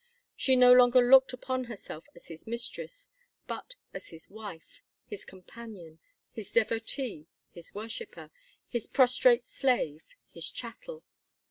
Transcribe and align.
She 0.35 0.55
no 0.55 0.73
longer 0.73 0.99
looked 0.99 1.31
upon 1.31 1.65
herself 1.65 2.05
as 2.15 2.25
his 2.27 2.47
mistress, 2.47 3.07
but 3.45 3.75
as 3.93 4.09
his 4.09 4.31
wife, 4.31 4.81
his 5.05 5.23
companion, 5.25 5.99
his 6.31 6.51
devotee, 6.51 7.27
his 7.51 7.75
worshiper, 7.75 8.31
his 8.67 8.87
prostrate 8.87 9.45
slave, 9.47 10.01
his 10.31 10.49
chattel. 10.49 11.03